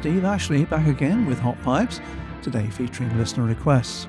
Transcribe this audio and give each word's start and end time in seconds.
Steve 0.00 0.24
Ashley 0.24 0.64
back 0.64 0.86
again 0.86 1.26
with 1.26 1.38
Hot 1.40 1.60
Pipes, 1.62 2.00
today 2.40 2.66
featuring 2.70 3.14
listener 3.18 3.44
requests. 3.44 4.08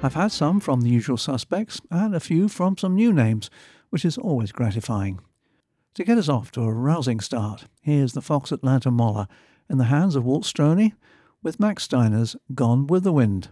I've 0.00 0.14
had 0.14 0.30
some 0.30 0.60
from 0.60 0.80
the 0.80 0.88
usual 0.88 1.16
suspects 1.16 1.80
and 1.90 2.14
a 2.14 2.20
few 2.20 2.48
from 2.48 2.78
some 2.78 2.94
new 2.94 3.12
names, 3.12 3.50
which 3.90 4.04
is 4.04 4.16
always 4.16 4.52
gratifying. 4.52 5.18
To 5.94 6.04
get 6.04 6.18
us 6.18 6.28
off 6.28 6.52
to 6.52 6.60
a 6.60 6.72
rousing 6.72 7.18
start, 7.18 7.64
here's 7.82 8.12
the 8.12 8.22
Fox 8.22 8.52
Atlanta 8.52 8.92
Moller 8.92 9.26
in 9.68 9.78
the 9.78 9.86
hands 9.86 10.14
of 10.14 10.24
Walt 10.24 10.44
Strony 10.44 10.94
with 11.42 11.58
Max 11.58 11.82
Steiner's 11.82 12.36
Gone 12.54 12.86
with 12.86 13.02
the 13.02 13.12
Wind. 13.12 13.48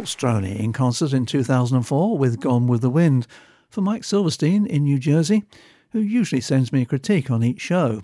Walt 0.00 0.08
Strony 0.08 0.58
in 0.58 0.72
concert 0.72 1.12
in 1.12 1.26
2004 1.26 2.16
with 2.16 2.40
Gone 2.40 2.66
with 2.66 2.80
the 2.80 2.88
Wind 2.88 3.26
for 3.68 3.82
Mike 3.82 4.02
Silverstein 4.02 4.64
in 4.64 4.84
New 4.84 4.98
Jersey, 4.98 5.44
who 5.90 6.00
usually 6.00 6.40
sends 6.40 6.72
me 6.72 6.80
a 6.80 6.86
critique 6.86 7.30
on 7.30 7.44
each 7.44 7.60
show. 7.60 8.00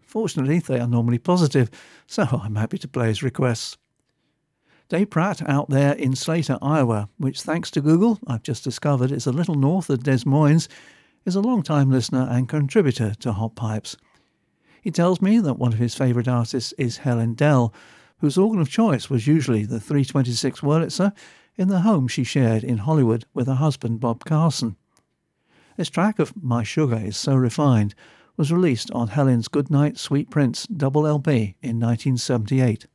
Fortunately, 0.00 0.58
they 0.58 0.80
are 0.80 0.88
normally 0.88 1.18
positive, 1.18 1.70
so 2.08 2.24
I'm 2.42 2.56
happy 2.56 2.76
to 2.78 2.88
play 2.88 3.06
his 3.06 3.22
requests. 3.22 3.76
Dave 4.88 5.10
Pratt 5.10 5.48
out 5.48 5.70
there 5.70 5.92
in 5.92 6.16
Slater, 6.16 6.58
Iowa, 6.60 7.08
which 7.18 7.42
thanks 7.42 7.70
to 7.70 7.80
Google, 7.80 8.18
I've 8.26 8.42
just 8.42 8.64
discovered 8.64 9.12
is 9.12 9.28
a 9.28 9.30
little 9.30 9.54
north 9.54 9.90
of 9.90 10.02
Des 10.02 10.26
Moines, 10.26 10.68
is 11.24 11.36
a 11.36 11.40
long-time 11.40 11.88
listener 11.88 12.26
and 12.28 12.48
contributor 12.48 13.14
to 13.20 13.32
Hot 13.32 13.54
Pipes. 13.54 13.96
He 14.82 14.90
tells 14.90 15.22
me 15.22 15.38
that 15.38 15.54
one 15.56 15.72
of 15.72 15.78
his 15.78 15.94
favourite 15.94 16.26
artists 16.26 16.74
is 16.78 16.96
Helen 16.96 17.34
Dell, 17.34 17.72
whose 18.18 18.38
organ 18.38 18.60
of 18.60 18.70
choice 18.70 19.08
was 19.08 19.26
usually 19.26 19.64
the 19.64 19.80
326 19.80 20.60
Wurlitzer 20.60 21.12
in 21.56 21.68
the 21.68 21.80
home 21.80 22.08
she 22.08 22.24
shared 22.24 22.64
in 22.64 22.78
Hollywood 22.78 23.24
with 23.34 23.46
her 23.46 23.54
husband 23.54 24.00
Bob 24.00 24.24
Carson. 24.24 24.76
This 25.76 25.90
track 25.90 26.18
of 26.18 26.32
My 26.40 26.62
Sugar 26.62 26.96
is 26.96 27.16
So 27.16 27.34
Refined 27.34 27.94
was 28.36 28.52
released 28.52 28.90
on 28.92 29.08
Helen's 29.08 29.48
Goodnight 29.48 29.98
Sweet 29.98 30.30
Prince 30.30 30.66
double 30.66 31.06
LP 31.06 31.56
in 31.62 31.80
1978. 31.80 32.86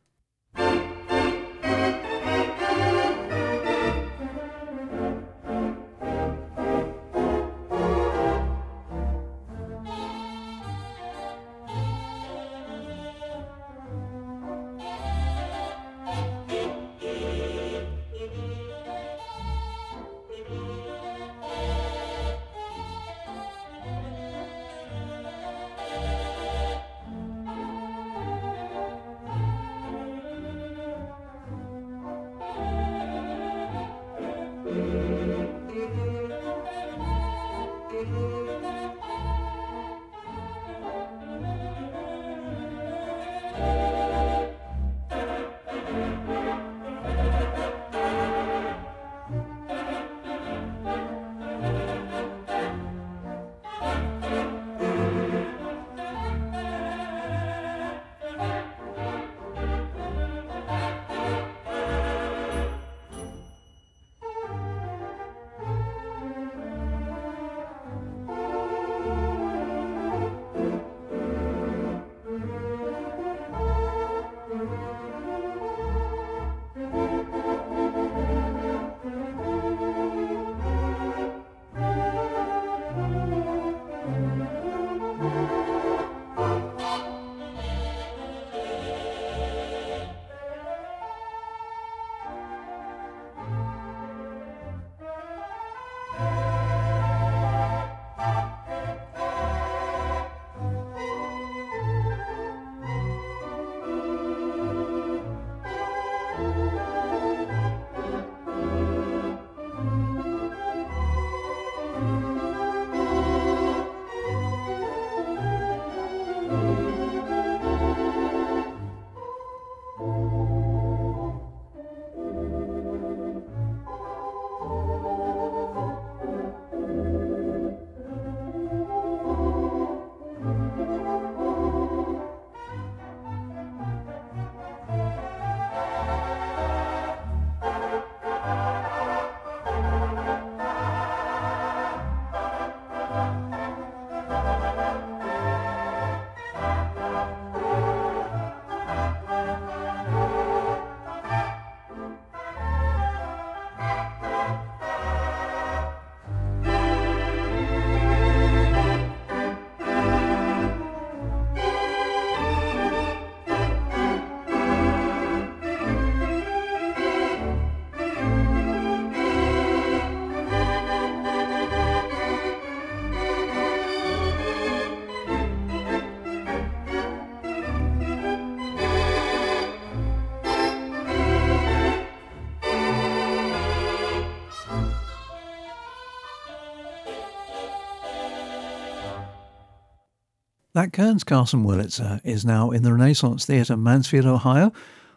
That 190.83 190.91
Kearns 190.91 191.23
Carson 191.23 191.63
Wurlitzer 191.63 192.17
uh, 192.17 192.19
is 192.25 192.43
now 192.43 192.71
in 192.71 192.83
the 192.83 192.91
Renaissance 192.91 193.45
Theatre, 193.45 193.77
Mansfield, 193.77 194.25
Ohio, 194.25 194.73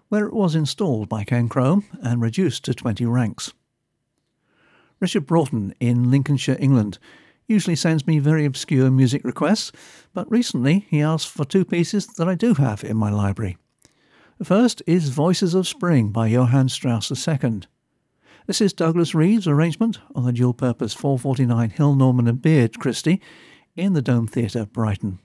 where 0.08 0.24
it 0.24 0.32
was 0.32 0.54
installed 0.54 1.08
by 1.08 1.24
Ken 1.24 1.48
Crome 1.48 1.84
and 2.00 2.22
reduced 2.22 2.64
to 2.66 2.72
20 2.72 3.04
ranks. 3.06 3.52
Richard 5.00 5.26
Broughton 5.26 5.74
in 5.80 6.08
Lincolnshire, 6.08 6.56
England, 6.60 7.00
usually 7.48 7.74
sends 7.74 8.06
me 8.06 8.20
very 8.20 8.44
obscure 8.44 8.92
music 8.92 9.24
requests, 9.24 9.72
but 10.14 10.30
recently 10.30 10.86
he 10.88 11.00
asked 11.00 11.26
for 11.26 11.44
two 11.44 11.64
pieces 11.64 12.06
that 12.06 12.28
I 12.28 12.36
do 12.36 12.54
have 12.54 12.84
in 12.84 12.96
my 12.96 13.10
library. 13.10 13.56
The 14.38 14.44
first 14.44 14.84
is 14.86 15.08
Voices 15.08 15.52
of 15.52 15.66
Spring 15.66 16.10
by 16.10 16.28
Johann 16.28 16.68
Strauss 16.68 17.10
II. 17.10 17.62
This 18.46 18.60
is 18.60 18.72
Douglas 18.72 19.16
Reeve's 19.16 19.48
arrangement 19.48 19.98
on 20.14 20.26
the 20.26 20.32
dual 20.32 20.54
purpose 20.54 20.94
449 20.94 21.70
Hill 21.70 21.96
Norman 21.96 22.28
and 22.28 22.40
Beard 22.40 22.78
Christie 22.78 23.20
in 23.74 23.94
the 23.94 24.02
Dome 24.02 24.28
Theatre, 24.28 24.64
Brighton. 24.64 25.18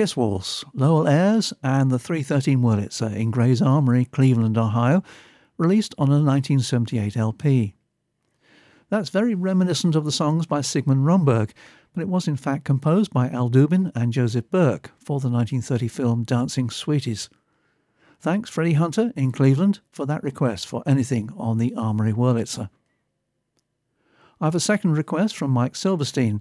Kiss 0.00 0.16
Waltz, 0.16 0.64
Lowell 0.72 1.04
Ayars, 1.04 1.52
and 1.62 1.90
the 1.90 1.98
313 1.98 2.60
Wurlitzer 2.60 3.14
in 3.14 3.30
Gray's 3.30 3.60
Armory, 3.60 4.06
Cleveland, 4.06 4.56
Ohio, 4.56 5.02
released 5.58 5.94
on 5.98 6.08
a 6.08 6.12
1978 6.12 7.18
LP. 7.18 7.74
That's 8.88 9.10
very 9.10 9.34
reminiscent 9.34 9.94
of 9.94 10.06
the 10.06 10.10
songs 10.10 10.46
by 10.46 10.62
Sigmund 10.62 11.04
Romberg, 11.04 11.52
but 11.92 12.00
it 12.00 12.08
was 12.08 12.26
in 12.26 12.38
fact 12.38 12.64
composed 12.64 13.12
by 13.12 13.28
Al 13.28 13.50
Dubin 13.50 13.92
and 13.94 14.10
Joseph 14.10 14.50
Burke 14.50 14.90
for 14.96 15.20
the 15.20 15.28
1930 15.28 15.88
film 15.88 16.24
Dancing 16.24 16.70
Sweeties. 16.70 17.28
Thanks, 18.20 18.48
Freddie 18.48 18.72
Hunter 18.72 19.12
in 19.16 19.32
Cleveland, 19.32 19.80
for 19.92 20.06
that 20.06 20.22
request 20.22 20.66
for 20.66 20.82
anything 20.86 21.28
on 21.36 21.58
the 21.58 21.74
Armory 21.74 22.14
Wurlitzer. 22.14 22.70
I 24.40 24.46
have 24.46 24.54
a 24.54 24.60
second 24.60 24.96
request 24.96 25.36
from 25.36 25.50
Mike 25.50 25.76
Silverstein 25.76 26.40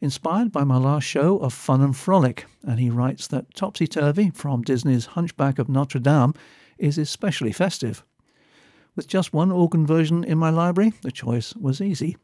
inspired 0.00 0.52
by 0.52 0.64
my 0.64 0.76
last 0.76 1.04
show 1.04 1.38
of 1.38 1.52
fun 1.52 1.80
and 1.80 1.96
frolic, 1.96 2.46
and 2.62 2.78
he 2.78 2.90
writes 2.90 3.26
that 3.28 3.54
Topsy 3.54 3.86
Turvy 3.86 4.30
from 4.30 4.62
Disney's 4.62 5.06
Hunchback 5.06 5.58
of 5.58 5.68
Notre 5.68 5.98
Dame 5.98 6.34
is 6.78 6.98
especially 6.98 7.52
festive. 7.52 8.04
With 8.94 9.08
just 9.08 9.32
one 9.32 9.50
organ 9.50 9.86
version 9.86 10.24
in 10.24 10.38
my 10.38 10.50
library, 10.50 10.92
the 11.02 11.12
choice 11.12 11.54
was 11.54 11.80
easy. 11.80 12.16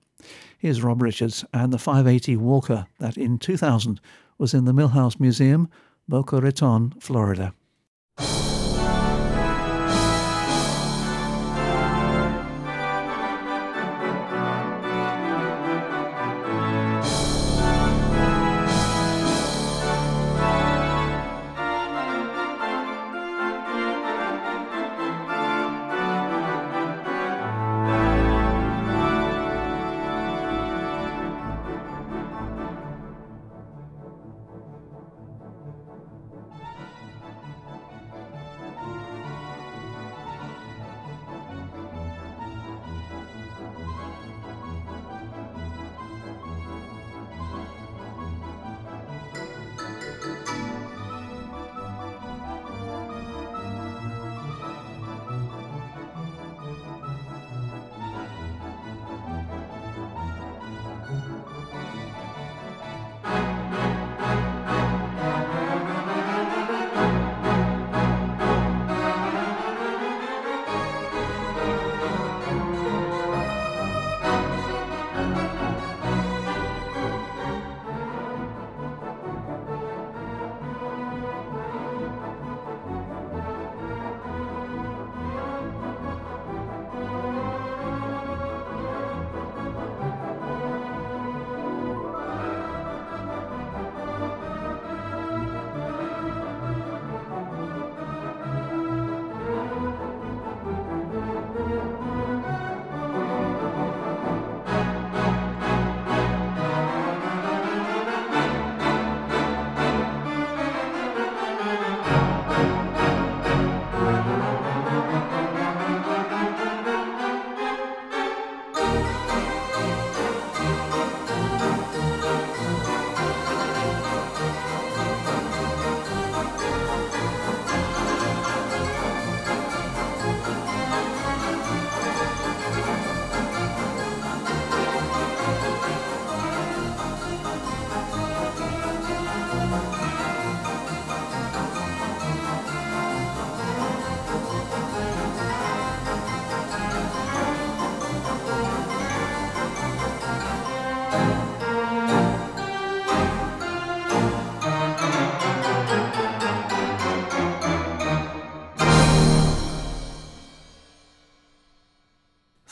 Here's 0.59 0.83
Rob 0.83 1.03
Richards 1.03 1.45
and 1.53 1.73
the 1.73 1.79
580 1.79 2.37
Walker 2.37 2.87
that 2.99 3.17
in 3.17 3.39
2000 3.39 4.01
was 4.39 4.55
in 4.55 4.65
the 4.65 4.73
Milhous 4.73 5.21
Museum, 5.21 5.69
Boca 6.09 6.41
Raton, 6.41 6.95
Florida. 7.01 7.55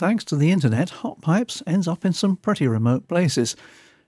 Thanks 0.03 0.25
to 0.25 0.37
the 0.37 0.51
internet, 0.51 0.91
Hot 0.91 1.21
Pipes 1.21 1.63
ends 1.65 1.87
up 1.87 2.05
in 2.05 2.13
some 2.13 2.35
pretty 2.35 2.67
remote 2.67 3.07
places. 3.07 3.55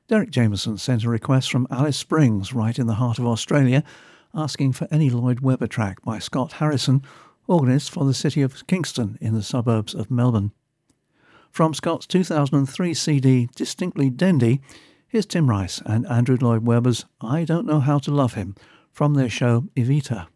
Derek 0.09 0.31
Jameson 0.31 0.77
sent 0.77 1.05
a 1.05 1.09
request 1.09 1.53
from 1.53 1.69
Alice 1.71 1.97
Springs, 1.97 2.53
right 2.53 2.77
in 2.77 2.89
the 2.89 2.95
heart 2.95 3.21
of 3.21 3.29
Australia, 3.29 3.85
asking 4.35 4.73
for 4.73 4.89
any 4.91 5.09
Lloyd 5.09 5.39
Webber 5.39 5.69
track 5.69 6.03
by 6.03 6.19
Scott 6.19 6.55
Harrison, 6.55 7.05
organist 7.47 7.93
for 7.93 8.05
the 8.05 8.13
city 8.13 8.43
of 8.43 8.67
Kingston 8.67 9.17
in 9.21 9.35
the 9.35 9.43
suburbs 9.45 9.95
of 9.95 10.11
Melbourne. 10.11 10.51
From 11.53 11.73
Scott's 11.73 12.09
2003 12.09 12.93
CD 12.93 13.49
Distinctly 13.55 14.11
Dendy, 14.11 14.61
here's 15.07 15.27
Tim 15.27 15.49
Rice 15.49 15.81
and 15.87 16.09
Andrew 16.09 16.37
Lloyd 16.41 16.67
Webber's 16.67 17.05
I 17.21 17.45
Don't 17.45 17.67
Know 17.67 17.79
How 17.79 18.01
to 18.01 18.11
Love 18.11 18.35
Him 18.35 18.57
from 18.91 19.15
their 19.15 19.31
show 19.31 19.69
Evita. 19.77 20.27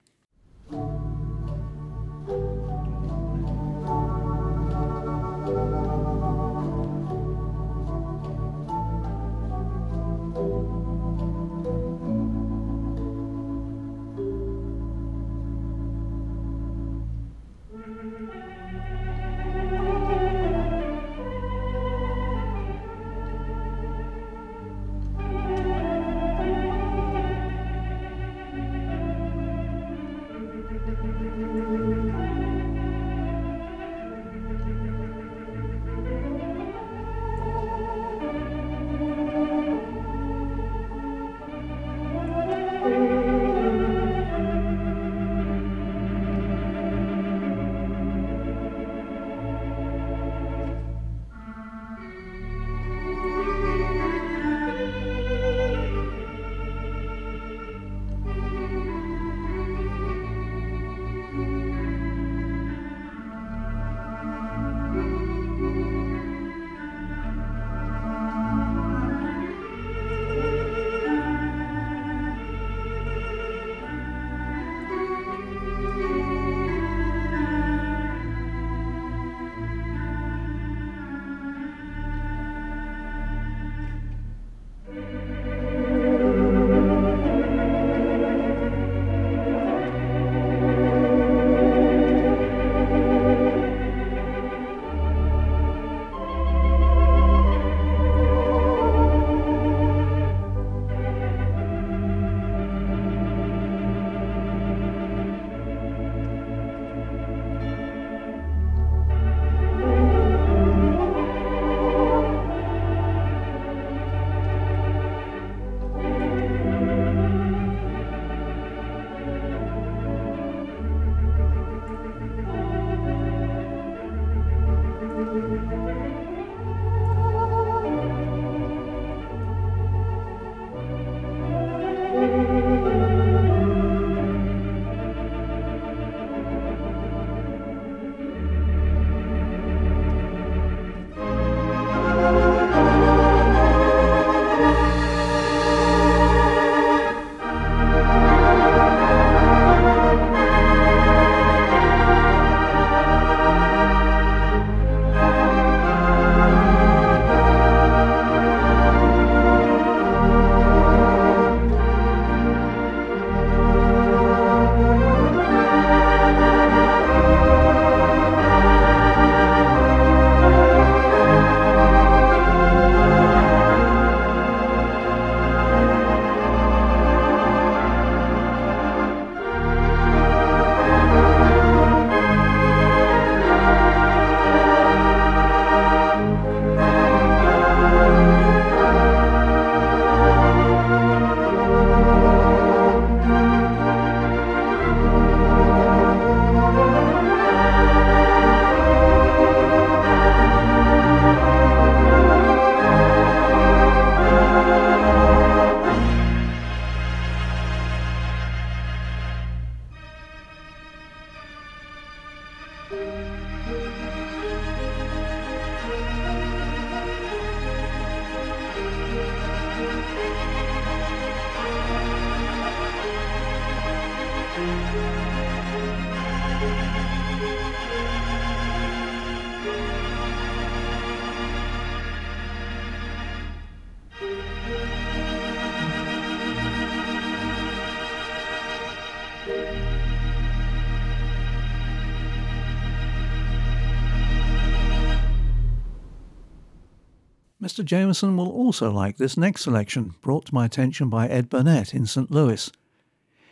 Mr. 247.69 247.85
Jameson 247.85 248.35
will 248.35 248.49
also 248.49 248.91
like 248.91 249.19
this 249.19 249.37
next 249.37 249.61
selection, 249.61 250.15
brought 250.23 250.47
to 250.47 250.55
my 250.55 250.65
attention 250.65 251.11
by 251.11 251.29
Ed 251.29 251.51
Burnett 251.51 251.93
in 251.93 252.07
St. 252.07 252.31
Louis. 252.31 252.73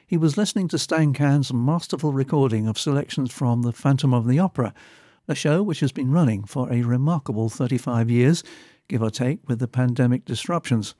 He 0.06 0.16
was 0.16 0.38
listening 0.38 0.68
to 0.68 0.78
Stan 0.78 1.12
Kann's 1.12 1.52
masterful 1.52 2.14
recording 2.14 2.66
of 2.66 2.78
selections 2.78 3.30
from 3.30 3.60
The 3.60 3.74
Phantom 3.74 4.14
of 4.14 4.26
the 4.26 4.38
Opera, 4.38 4.72
a 5.28 5.34
show 5.34 5.62
which 5.62 5.80
has 5.80 5.92
been 5.92 6.12
running 6.12 6.44
for 6.44 6.72
a 6.72 6.80
remarkable 6.80 7.50
35 7.50 8.08
years, 8.08 8.42
give 8.88 9.02
or 9.02 9.10
take, 9.10 9.46
with 9.46 9.58
the 9.58 9.68
pandemic 9.68 10.24
disruptions. 10.24 10.94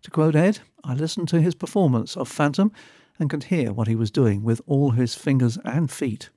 To 0.00 0.10
quote 0.10 0.34
Ed, 0.34 0.60
I 0.82 0.94
listened 0.94 1.28
to 1.28 1.42
his 1.42 1.54
performance 1.54 2.16
of 2.16 2.26
Phantom 2.26 2.72
and 3.18 3.28
could 3.28 3.44
hear 3.44 3.70
what 3.70 3.86
he 3.86 3.94
was 3.94 4.10
doing 4.10 4.42
with 4.42 4.62
all 4.66 4.92
his 4.92 5.14
fingers 5.14 5.58
and 5.62 5.90
feet. 5.90 6.30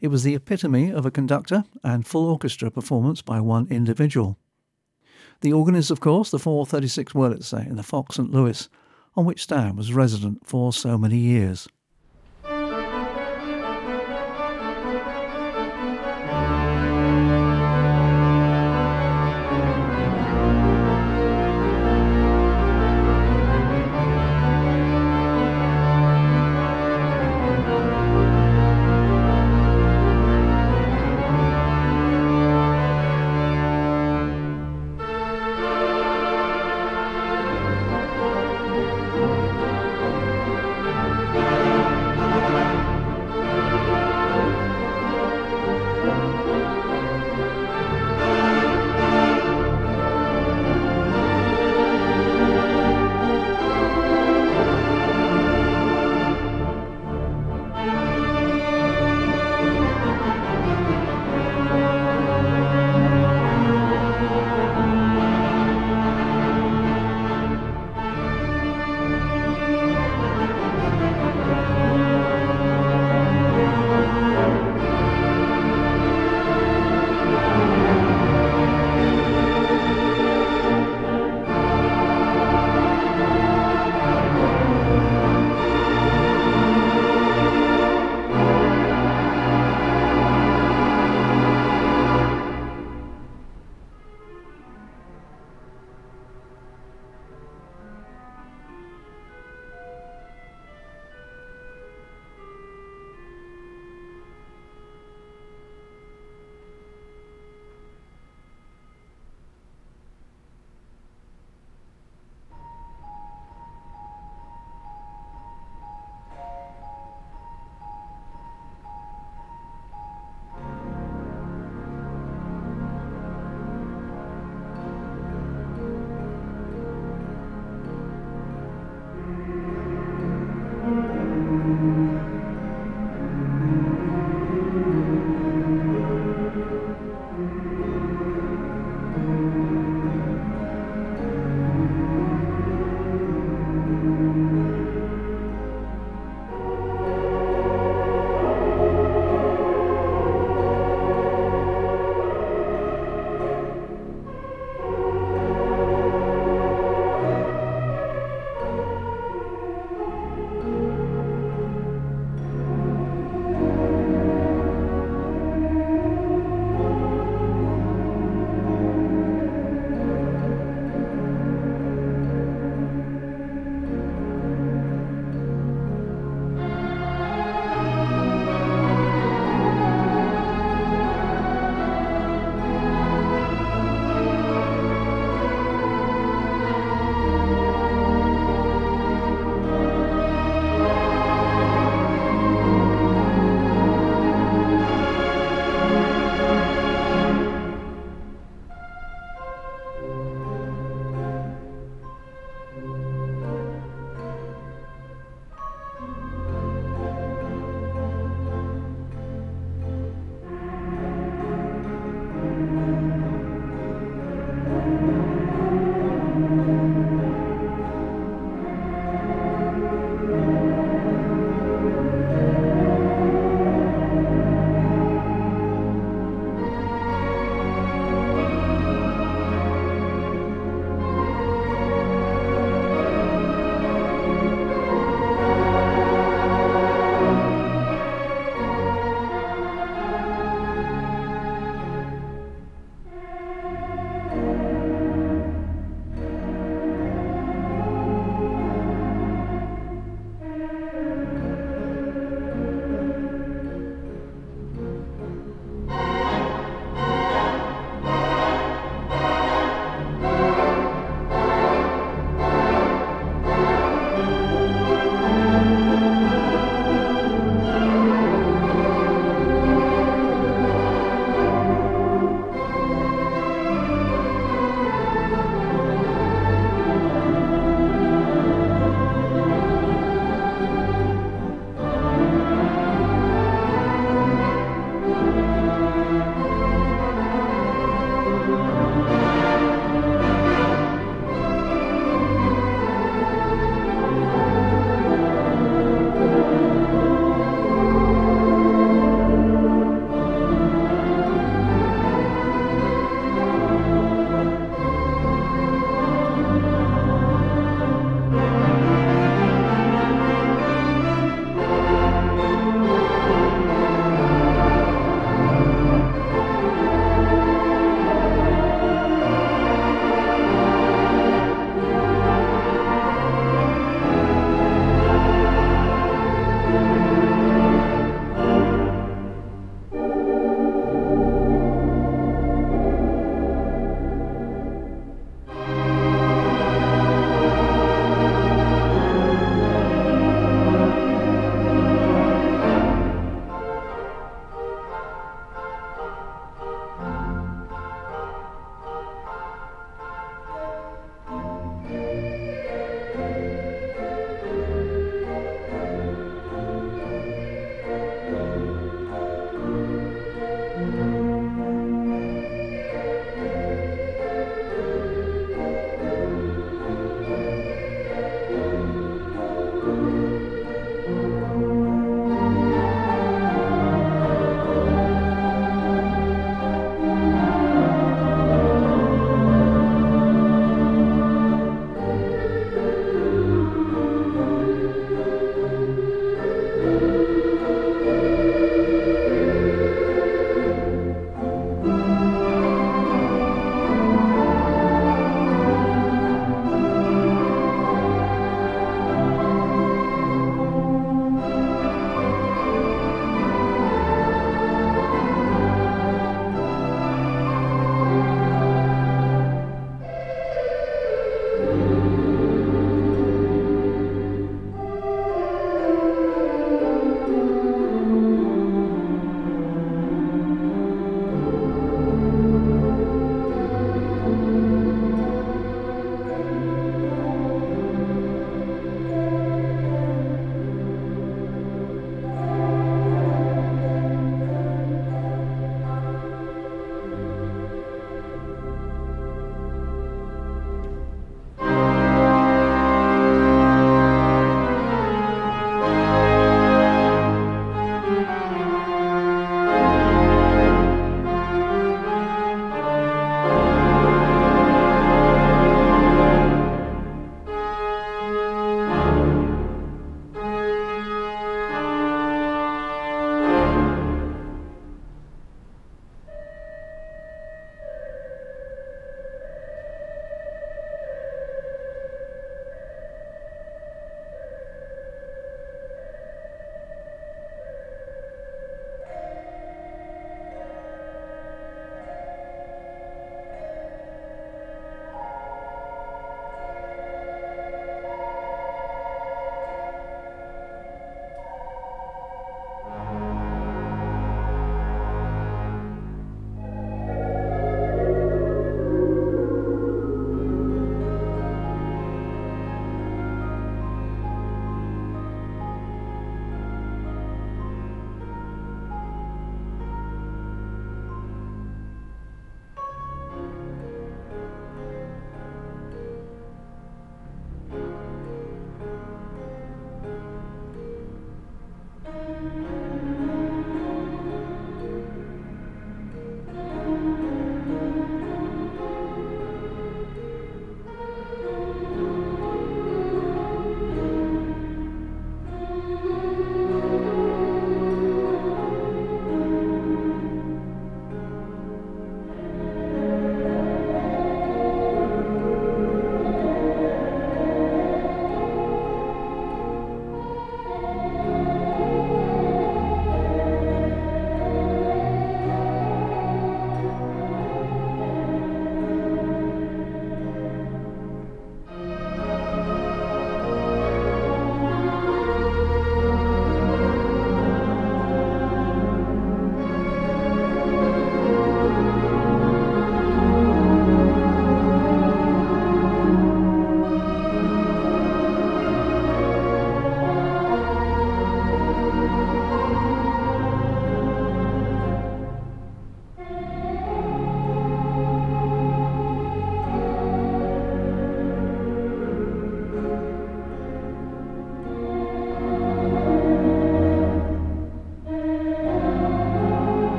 It 0.00 0.08
was 0.08 0.24
the 0.24 0.34
epitome 0.34 0.90
of 0.90 1.06
a 1.06 1.12
conductor 1.12 1.62
and 1.84 2.04
full 2.04 2.28
orchestra 2.28 2.72
performance 2.72 3.22
by 3.22 3.40
one 3.40 3.68
individual. 3.70 4.36
The 5.40 5.52
organ 5.52 5.76
is, 5.76 5.90
of 5.90 6.00
course, 6.00 6.30
the 6.30 6.38
436 6.38 7.12
Wurlitzer 7.12 7.66
in 7.66 7.76
the 7.76 7.82
Fox 7.82 8.16
St. 8.16 8.30
Louis, 8.30 8.68
on 9.16 9.24
which 9.24 9.42
Stan 9.42 9.76
was 9.76 9.92
resident 9.92 10.46
for 10.46 10.72
so 10.72 10.98
many 10.98 11.16
years. 11.16 11.68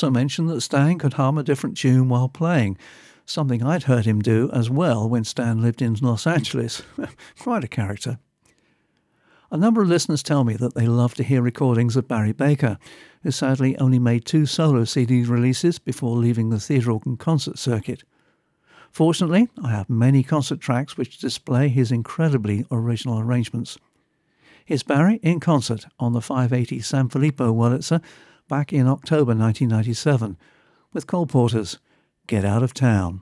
Also 0.00 0.10
mentioned 0.10 0.48
that 0.48 0.62
Stan 0.62 0.98
could 0.98 1.12
hum 1.12 1.36
a 1.36 1.42
different 1.42 1.76
tune 1.76 2.08
while 2.08 2.26
playing, 2.26 2.78
something 3.26 3.62
I'd 3.62 3.82
heard 3.82 4.06
him 4.06 4.20
do 4.20 4.48
as 4.50 4.70
well 4.70 5.06
when 5.06 5.24
Stan 5.24 5.60
lived 5.60 5.82
in 5.82 5.92
Los 6.00 6.26
Angeles. 6.26 6.80
Quite 7.38 7.64
a 7.64 7.68
character. 7.68 8.18
A 9.50 9.58
number 9.58 9.82
of 9.82 9.88
listeners 9.88 10.22
tell 10.22 10.42
me 10.42 10.54
that 10.54 10.74
they 10.74 10.86
love 10.86 11.12
to 11.16 11.22
hear 11.22 11.42
recordings 11.42 11.96
of 11.96 12.08
Barry 12.08 12.32
Baker, 12.32 12.78
who 13.22 13.30
sadly 13.30 13.76
only 13.76 13.98
made 13.98 14.24
two 14.24 14.46
solo 14.46 14.84
CD 14.84 15.22
releases 15.22 15.78
before 15.78 16.16
leaving 16.16 16.48
the 16.48 16.58
theatre 16.58 16.92
and 17.04 17.18
concert 17.18 17.58
circuit. 17.58 18.02
Fortunately, 18.90 19.50
I 19.62 19.72
have 19.72 19.90
many 19.90 20.22
concert 20.22 20.60
tracks 20.60 20.96
which 20.96 21.18
display 21.18 21.68
his 21.68 21.92
incredibly 21.92 22.64
original 22.70 23.18
arrangements. 23.18 23.76
Here's 24.64 24.82
Barry 24.82 25.16
in 25.22 25.40
concert 25.40 25.84
on 25.98 26.14
the 26.14 26.22
580 26.22 26.78
Sanfilippo 26.78 27.52
Wurlitzer 27.52 28.00
back 28.50 28.72
in 28.72 28.88
October 28.88 29.32
1997 29.32 30.36
with 30.92 31.06
Cole 31.06 31.24
Porter's 31.24 31.78
Get 32.26 32.44
Out 32.44 32.64
of 32.64 32.74
Town. 32.74 33.20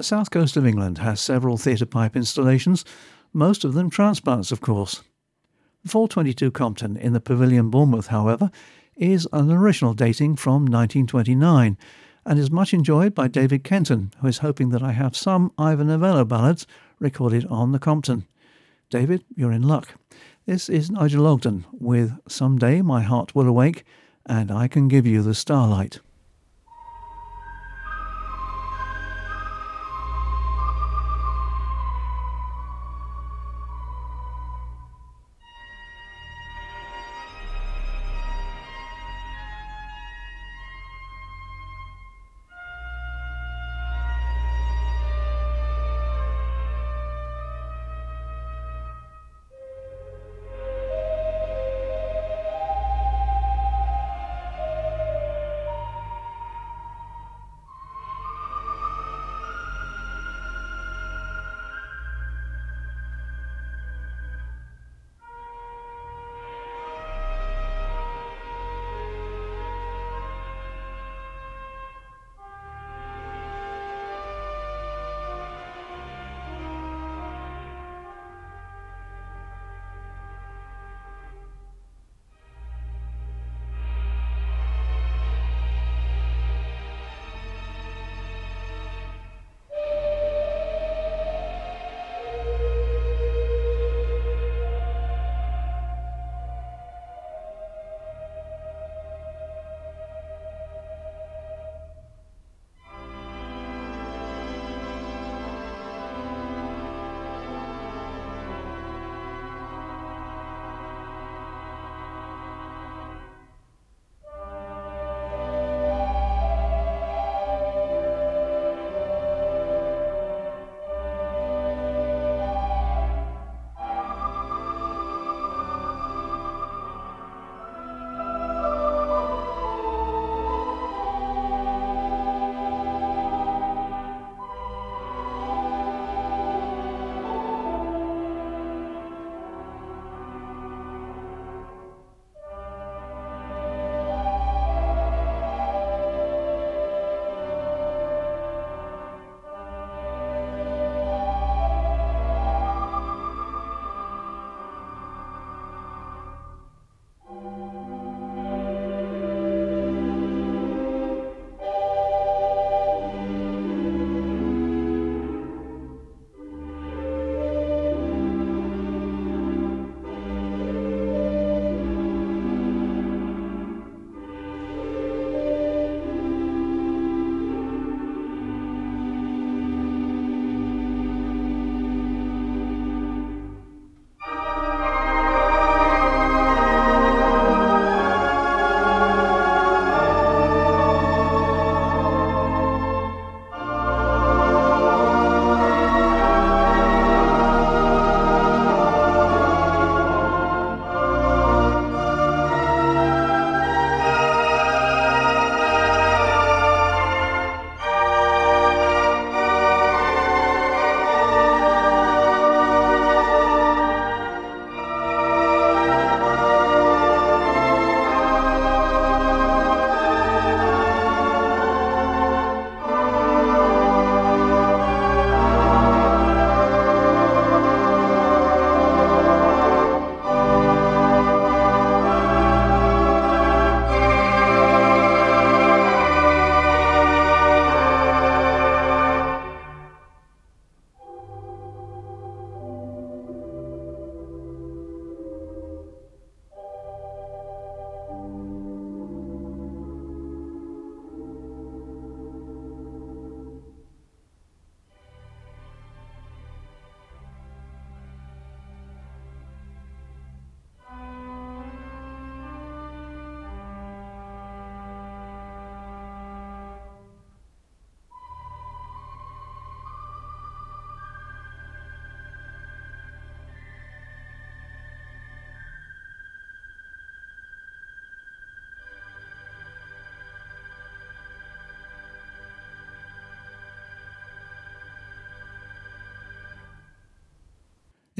The 0.00 0.04
south 0.04 0.30
coast 0.30 0.56
of 0.56 0.66
England 0.66 0.96
has 0.96 1.20
several 1.20 1.58
theatre 1.58 1.84
pipe 1.84 2.16
installations, 2.16 2.86
most 3.34 3.64
of 3.64 3.74
them 3.74 3.90
transplants, 3.90 4.50
of 4.50 4.62
course. 4.62 5.02
The 5.82 5.90
422 5.90 6.50
Compton 6.52 6.96
in 6.96 7.12
the 7.12 7.20
Pavilion 7.20 7.68
Bournemouth, 7.68 8.06
however, 8.06 8.50
is 8.96 9.28
an 9.30 9.50
original 9.50 9.92
dating 9.92 10.36
from 10.36 10.62
1929 10.62 11.76
and 12.24 12.38
is 12.38 12.50
much 12.50 12.72
enjoyed 12.72 13.14
by 13.14 13.28
David 13.28 13.62
Kenton, 13.62 14.10
who 14.22 14.26
is 14.28 14.38
hoping 14.38 14.70
that 14.70 14.82
I 14.82 14.92
have 14.92 15.14
some 15.14 15.52
Ivor 15.58 15.84
Novello 15.84 16.24
ballads 16.24 16.66
recorded 16.98 17.44
on 17.48 17.72
the 17.72 17.78
Compton. 17.78 18.24
David, 18.88 19.22
you're 19.36 19.52
in 19.52 19.68
luck. 19.68 19.96
This 20.46 20.70
is 20.70 20.90
Nigel 20.90 21.26
Ogden 21.26 21.66
with 21.72 22.18
Some 22.26 22.56
Day 22.56 22.80
My 22.80 23.02
Heart 23.02 23.34
Will 23.34 23.46
Awake 23.46 23.84
and 24.24 24.50
I 24.50 24.66
Can 24.66 24.88
Give 24.88 25.06
You 25.06 25.20
the 25.20 25.34
Starlight. 25.34 26.00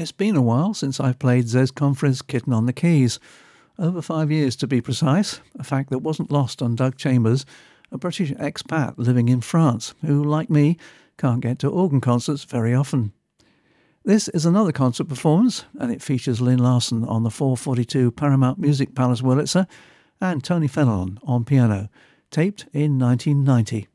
It's 0.01 0.11
been 0.11 0.35
a 0.35 0.41
while 0.41 0.73
since 0.73 0.99
I've 0.99 1.19
played 1.19 1.45
Zez 1.45 1.71
Confrey's 1.71 2.23
Kitten 2.23 2.53
on 2.53 2.65
the 2.65 2.73
Keys. 2.73 3.19
Over 3.77 4.01
five 4.01 4.31
years 4.31 4.55
to 4.55 4.65
be 4.65 4.81
precise, 4.81 5.41
a 5.59 5.63
fact 5.63 5.91
that 5.91 5.99
wasn't 5.99 6.31
lost 6.31 6.63
on 6.63 6.73
Doug 6.73 6.97
Chambers, 6.97 7.45
a 7.91 7.99
British 7.99 8.31
expat 8.31 8.95
living 8.97 9.29
in 9.29 9.41
France, 9.41 9.93
who, 10.03 10.23
like 10.23 10.49
me, 10.49 10.77
can't 11.19 11.39
get 11.39 11.59
to 11.59 11.69
organ 11.69 12.01
concerts 12.01 12.45
very 12.45 12.73
often. 12.73 13.13
This 14.03 14.27
is 14.29 14.43
another 14.43 14.71
concert 14.71 15.07
performance, 15.07 15.65
and 15.79 15.91
it 15.91 16.01
features 16.01 16.41
Lyn 16.41 16.57
Larsen 16.57 17.05
on 17.05 17.21
the 17.21 17.29
442 17.29 18.09
Paramount 18.09 18.57
Music 18.57 18.95
Palace 18.95 19.21
Wurlitzer 19.21 19.67
and 20.19 20.43
Tony 20.43 20.67
Fenelon 20.67 21.19
on 21.21 21.45
piano, 21.45 21.89
taped 22.31 22.65
in 22.73 22.97
1990. 22.97 23.87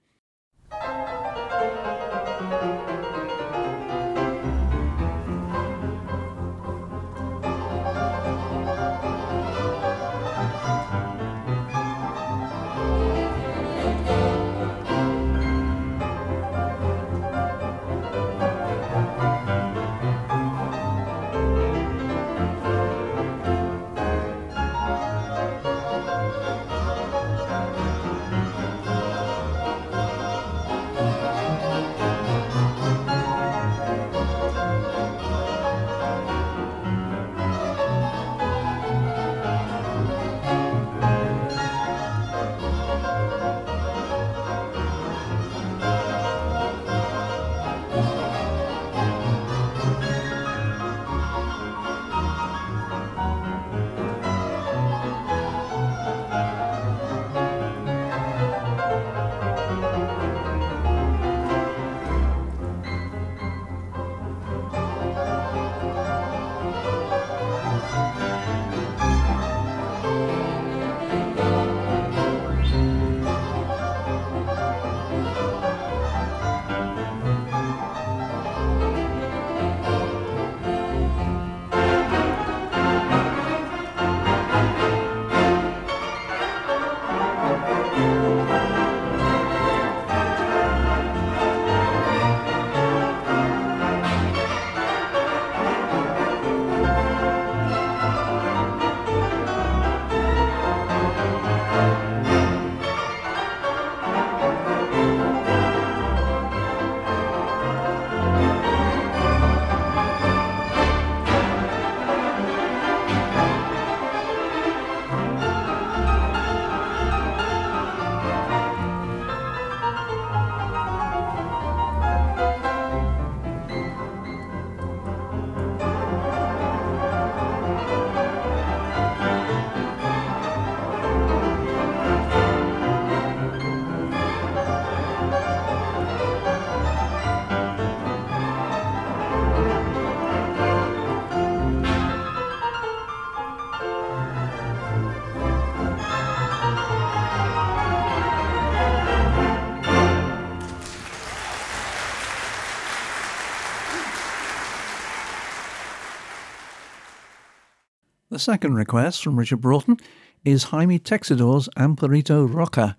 The 158.36 158.40
second 158.40 158.74
request 158.74 159.24
from 159.24 159.38
Richard 159.38 159.62
Broughton 159.62 159.96
is 160.44 160.64
Jaime 160.64 160.98
Texidor's 160.98 161.70
Amparito 161.74 162.46
Roca, 162.46 162.94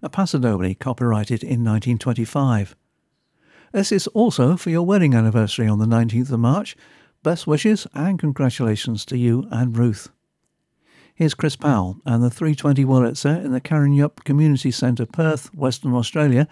a 0.00 0.08
pasodoble 0.08 0.78
copyrighted 0.78 1.42
in 1.42 1.62
1925. 1.62 2.74
This 3.72 3.92
is 3.92 4.06
also 4.06 4.56
for 4.56 4.70
your 4.70 4.86
wedding 4.86 5.12
anniversary 5.12 5.68
on 5.68 5.78
the 5.78 5.84
19th 5.84 6.32
of 6.32 6.40
March. 6.40 6.74
Best 7.22 7.46
wishes 7.46 7.86
and 7.92 8.18
congratulations 8.18 9.04
to 9.04 9.18
you 9.18 9.46
and 9.50 9.76
Ruth. 9.76 10.08
Here's 11.14 11.34
Chris 11.34 11.54
Powell 11.54 11.98
and 12.06 12.22
the 12.22 12.30
320 12.30 12.86
Wurlitzer 12.86 13.44
in 13.44 13.52
the 13.52 13.60
Karrinyup 13.60 14.24
Community 14.24 14.70
Centre, 14.70 15.04
Perth, 15.04 15.54
Western 15.54 15.92
Australia, 15.92 16.48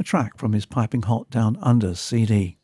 a 0.00 0.02
track 0.02 0.36
from 0.36 0.52
his 0.52 0.66
Piping 0.66 1.02
Hot 1.02 1.30
Down 1.30 1.56
Under 1.62 1.94
CD. 1.94 2.57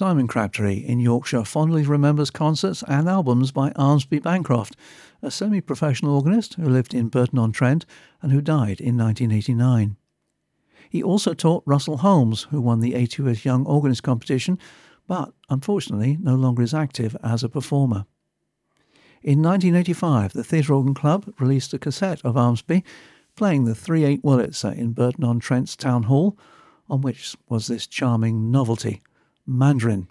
Simon 0.00 0.26
Crabtree 0.26 0.78
in 0.78 0.98
Yorkshire 0.98 1.44
fondly 1.44 1.82
remembers 1.82 2.30
concerts 2.30 2.82
and 2.88 3.06
albums 3.06 3.52
by 3.52 3.68
Armsby 3.72 4.22
Bancroft, 4.22 4.74
a 5.20 5.30
semi 5.30 5.60
professional 5.60 6.14
organist 6.14 6.54
who 6.54 6.70
lived 6.70 6.94
in 6.94 7.10
Burton 7.10 7.38
on 7.38 7.52
Trent 7.52 7.84
and 8.22 8.32
who 8.32 8.40
died 8.40 8.80
in 8.80 8.96
1989. 8.96 9.96
He 10.88 11.02
also 11.02 11.34
taught 11.34 11.64
Russell 11.66 11.98
Holmes, 11.98 12.44
who 12.44 12.62
won 12.62 12.80
the 12.80 12.94
80th 12.94 13.44
Young 13.44 13.66
Organist 13.66 14.02
competition, 14.02 14.58
but 15.06 15.34
unfortunately 15.50 16.16
no 16.18 16.34
longer 16.34 16.62
is 16.62 16.72
active 16.72 17.14
as 17.22 17.44
a 17.44 17.50
performer. 17.50 18.06
In 19.22 19.42
1985, 19.42 20.32
the 20.32 20.42
Theatre 20.42 20.72
Organ 20.72 20.94
Club 20.94 21.30
released 21.38 21.74
a 21.74 21.78
cassette 21.78 22.24
of 22.24 22.36
Armsby 22.36 22.84
playing 23.36 23.66
the 23.66 23.74
3 23.74 24.04
8 24.04 24.22
Wurlitzer 24.22 24.74
in 24.74 24.92
Burton 24.94 25.24
on 25.24 25.40
Trent's 25.40 25.76
Town 25.76 26.04
Hall, 26.04 26.38
on 26.88 27.02
which 27.02 27.36
was 27.50 27.66
this 27.66 27.86
charming 27.86 28.50
novelty, 28.50 29.02
Mandarin. 29.50 30.06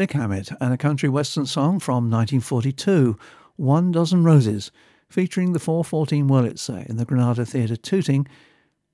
Vic 0.00 0.12
Hammett 0.12 0.50
and 0.62 0.72
a 0.72 0.78
country 0.78 1.10
western 1.10 1.44
song 1.44 1.78
from 1.78 2.10
1942, 2.10 3.18
One 3.56 3.92
Dozen 3.92 4.24
Roses, 4.24 4.72
featuring 5.10 5.52
the 5.52 5.58
414 5.58 6.26
Wurlitzer 6.26 6.86
in 6.88 6.96
the 6.96 7.04
Granada 7.04 7.44
Theatre 7.44 7.76
Tooting, 7.76 8.26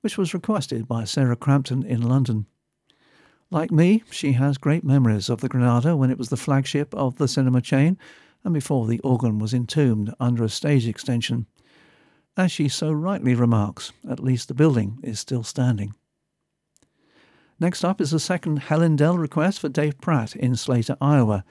which 0.00 0.18
was 0.18 0.34
requested 0.34 0.88
by 0.88 1.04
Sarah 1.04 1.36
Crampton 1.36 1.84
in 1.84 2.02
London. 2.02 2.46
Like 3.52 3.70
me, 3.70 4.02
she 4.10 4.32
has 4.32 4.58
great 4.58 4.82
memories 4.82 5.30
of 5.30 5.40
the 5.42 5.48
Granada 5.48 5.96
when 5.96 6.10
it 6.10 6.18
was 6.18 6.28
the 6.28 6.36
flagship 6.36 6.92
of 6.92 7.18
the 7.18 7.28
cinema 7.28 7.60
chain 7.60 7.96
and 8.42 8.52
before 8.52 8.88
the 8.88 8.98
organ 9.04 9.38
was 9.38 9.54
entombed 9.54 10.12
under 10.18 10.42
a 10.42 10.48
stage 10.48 10.88
extension. 10.88 11.46
As 12.36 12.50
she 12.50 12.68
so 12.68 12.90
rightly 12.90 13.36
remarks, 13.36 13.92
at 14.10 14.18
least 14.18 14.48
the 14.48 14.54
building 14.54 14.98
is 15.04 15.20
still 15.20 15.44
standing. 15.44 15.94
Next 17.58 17.84
up 17.84 18.00
is 18.02 18.12
a 18.12 18.20
second 18.20 18.58
Helen 18.58 18.96
Dell 18.96 19.16
request 19.16 19.60
for 19.60 19.70
Dave 19.70 19.98
Pratt 19.98 20.36
in 20.36 20.56
Slater, 20.56 20.96
Iowa. 21.00 21.44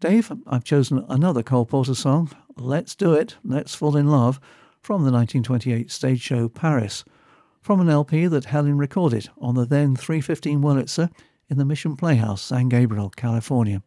Dave, 0.00 0.32
I've 0.46 0.64
chosen 0.64 1.04
another 1.08 1.42
Cole 1.42 1.66
Porter 1.66 1.94
song, 1.94 2.30
Let's 2.56 2.96
Do 2.96 3.14
It, 3.14 3.36
Let's 3.44 3.74
Fall 3.74 3.96
in 3.96 4.08
Love, 4.08 4.40
from 4.82 5.04
the 5.04 5.12
1928 5.12 5.90
stage 5.90 6.20
show 6.20 6.48
Paris, 6.48 7.04
from 7.60 7.80
an 7.80 7.88
LP 7.88 8.26
that 8.26 8.46
Helen 8.46 8.78
recorded 8.78 9.28
on 9.38 9.54
the 9.54 9.66
then 9.66 9.94
315 9.94 10.62
Wurlitzer 10.62 11.10
in 11.48 11.58
the 11.58 11.64
Mission 11.64 11.96
Playhouse, 11.96 12.42
San 12.42 12.68
Gabriel, 12.68 13.10
California. 13.10 13.82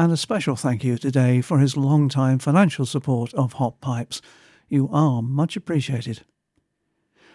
And 0.00 0.12
a 0.12 0.16
special 0.16 0.56
thank 0.56 0.82
you 0.82 0.96
today 0.96 1.42
for 1.42 1.58
his 1.58 1.76
long-time 1.76 2.38
financial 2.38 2.86
support 2.86 3.34
of 3.34 3.52
Hot 3.52 3.82
Pipes. 3.82 4.22
You 4.66 4.88
are 4.90 5.20
much 5.20 5.56
appreciated. 5.56 6.22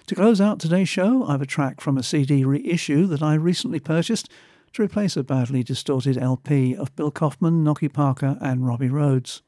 To 0.08 0.16
close 0.16 0.42
out 0.42 0.60
today's 0.60 0.90
show, 0.90 1.28
I 1.28 1.34
have 1.34 1.44
a 1.44 1.46
track 1.46 1.80
from 1.80 1.96
a 1.96 2.02
CD 2.02 2.44
reissue 2.44 3.06
that 3.06 3.22
I 3.22 3.36
recently 3.36 3.80
purchased 3.80 4.32
to 4.74 4.82
replace 4.82 5.16
a 5.16 5.24
badly 5.24 5.62
distorted 5.62 6.18
LP 6.18 6.76
of 6.76 6.96
Bill 6.96 7.12
Kaufman, 7.12 7.64
Knocky 7.64 7.94
Parker, 7.94 8.36
and 8.42 8.66
Robbie 8.66 8.90
Rhodes. 8.90 9.44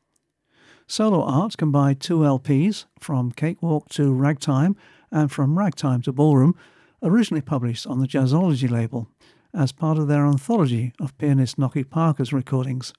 Solo 0.85 1.23
Art 1.23 1.57
combined 1.57 1.99
two 1.99 2.19
LPs, 2.19 2.85
From 2.99 3.31
Cakewalk 3.31 3.89
to 3.89 4.13
Ragtime 4.13 4.75
and 5.11 5.31
From 5.31 5.57
Ragtime 5.57 6.03
to 6.03 6.11
Ballroom, 6.11 6.55
originally 7.01 7.41
published 7.41 7.87
on 7.87 7.99
the 7.99 8.07
Jazzology 8.07 8.69
label, 8.69 9.09
as 9.55 9.71
part 9.71 9.97
of 9.97 10.07
their 10.07 10.27
anthology 10.27 10.93
of 10.99 11.17
pianist 11.17 11.57
Knocky 11.57 11.89
Parker's 11.89 12.31
recordings. 12.31 12.93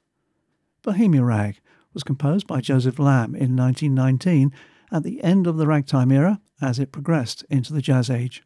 Bohemia 0.82 1.22
Rag 1.22 1.60
was 1.92 2.02
composed 2.02 2.46
by 2.46 2.60
Joseph 2.60 2.98
Lamb 2.98 3.34
in 3.34 3.56
1919 3.56 4.52
at 4.92 5.02
the 5.02 5.22
end 5.22 5.46
of 5.46 5.56
the 5.56 5.66
ragtime 5.66 6.12
era 6.12 6.40
as 6.60 6.78
it 6.78 6.92
progressed 6.92 7.44
into 7.50 7.72
the 7.72 7.82
jazz 7.82 8.08
age. 8.10 8.42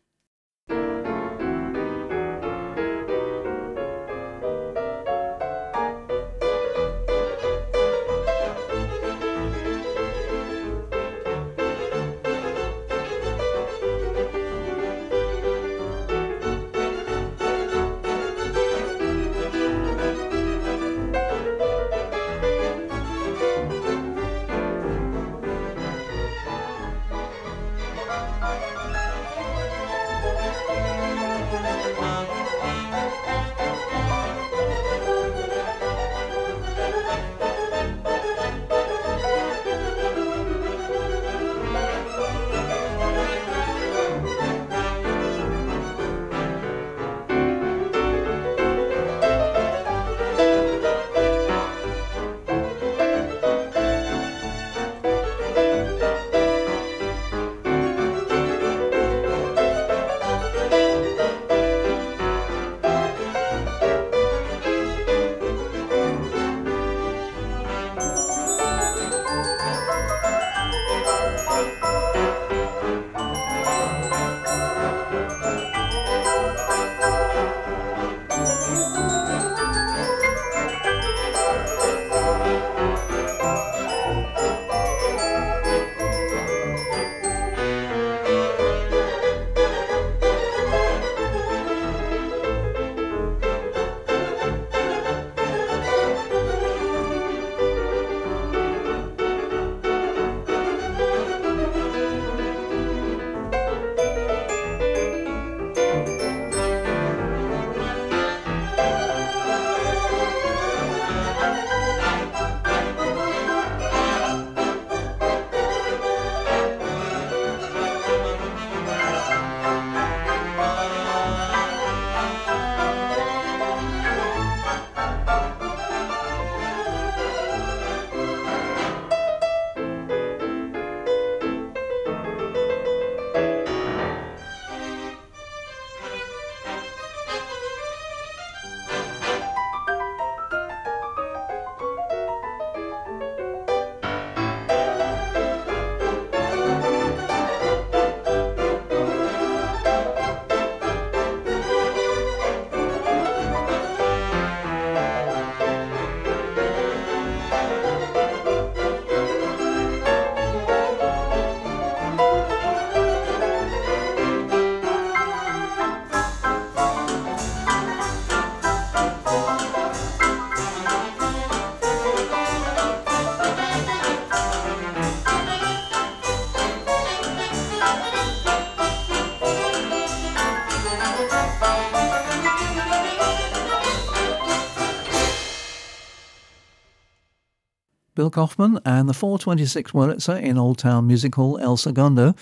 Coffman 188.32 188.80
and 188.84 189.08
the 189.08 189.14
426 189.14 189.92
Wurlitzer 189.92 190.40
in 190.40 190.58
Old 190.58 190.78
Town 190.78 191.06
Music 191.06 191.34
Hall 191.34 191.58
El 191.58 191.76
Segundo, 191.76 192.34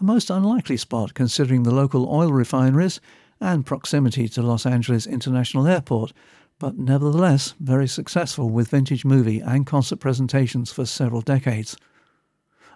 a 0.00 0.04
most 0.04 0.28
unlikely 0.28 0.76
spot 0.76 1.14
considering 1.14 1.62
the 1.62 1.74
local 1.74 2.12
oil 2.12 2.32
refineries 2.32 3.00
and 3.40 3.64
proximity 3.64 4.28
to 4.28 4.42
Los 4.42 4.66
Angeles 4.66 5.06
International 5.06 5.66
Airport, 5.66 6.12
but 6.58 6.76
nevertheless 6.76 7.54
very 7.60 7.86
successful 7.86 8.50
with 8.50 8.68
vintage 8.68 9.04
movie 9.04 9.40
and 9.40 9.64
concert 9.66 10.00
presentations 10.00 10.72
for 10.72 10.84
several 10.84 11.20
decades. 11.20 11.76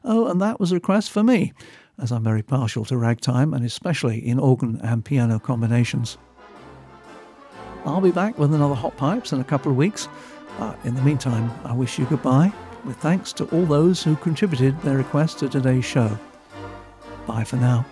Oh, 0.04 0.28
and 0.28 0.40
that 0.40 0.60
was 0.60 0.72
a 0.72 0.76
request 0.76 1.10
for 1.10 1.22
me, 1.22 1.52
as 1.98 2.12
I'm 2.12 2.24
very 2.24 2.42
partial 2.42 2.84
to 2.86 2.96
ragtime 2.96 3.52
and 3.52 3.64
especially 3.64 4.18
in 4.26 4.38
organ 4.38 4.80
and 4.82 5.04
piano 5.04 5.38
combinations. 5.38 6.16
I'll 7.84 8.00
be 8.00 8.12
back 8.12 8.38
with 8.38 8.54
another 8.54 8.76
Hot 8.76 8.96
Pipes 8.96 9.32
in 9.32 9.40
a 9.40 9.44
couple 9.44 9.72
of 9.72 9.76
weeks. 9.76 10.08
But 10.58 10.78
in 10.84 10.94
the 10.94 11.02
meantime, 11.02 11.50
I 11.64 11.72
wish 11.72 11.98
you 11.98 12.04
goodbye, 12.06 12.52
with 12.84 12.96
thanks 12.96 13.32
to 13.34 13.44
all 13.46 13.66
those 13.66 14.02
who 14.02 14.16
contributed 14.16 14.80
their 14.82 14.96
requests 14.96 15.34
to 15.40 15.48
today's 15.48 15.84
show. 15.84 16.18
Bye 17.26 17.44
for 17.44 17.56
now. 17.56 17.86